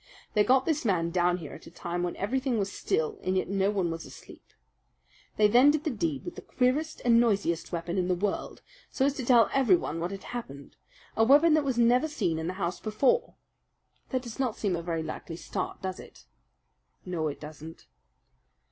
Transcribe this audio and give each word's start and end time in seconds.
They 0.33 0.43
got 0.43 0.65
this 0.65 0.83
man 0.83 1.11
down 1.11 1.37
here 1.37 1.53
at 1.53 1.67
a 1.67 1.69
time 1.69 2.01
when 2.01 2.15
everything 2.15 2.57
was 2.57 2.71
still 2.71 3.19
and 3.21 3.37
yet 3.37 3.47
no 3.49 3.69
one 3.69 3.91
was 3.91 4.03
asleep. 4.03 4.51
They 5.37 5.47
then 5.47 5.69
did 5.69 5.83
the 5.83 5.91
deed 5.91 6.25
with 6.25 6.33
the 6.33 6.41
queerest 6.41 7.03
and 7.05 7.19
noisiest 7.19 7.71
weapon 7.71 7.99
in 7.99 8.07
the 8.07 8.15
world 8.15 8.63
so 8.89 9.05
as 9.05 9.13
to 9.17 9.23
tell 9.23 9.51
everyone 9.53 9.99
what 9.99 10.09
had 10.09 10.23
happened 10.23 10.75
a 11.15 11.23
weapon 11.23 11.53
that 11.53 11.63
was 11.63 11.77
never 11.77 12.07
seen 12.07 12.39
in 12.39 12.47
the 12.47 12.53
house 12.53 12.79
before. 12.79 13.35
That 14.09 14.23
does 14.23 14.39
not 14.39 14.55
seem 14.55 14.75
a 14.75 14.81
very 14.81 15.03
likely 15.03 15.35
start, 15.35 15.83
does 15.83 15.99
it?" 15.99 16.25
"No, 17.05 17.27
it 17.27 17.39
does 17.39 17.61
not." 17.61 17.85